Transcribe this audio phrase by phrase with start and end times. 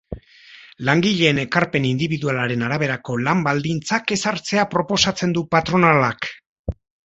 [0.87, 6.35] Langileen ekarpen indibidualaren araberako lan-baldintzak ezartzea proposatzen du patronalak.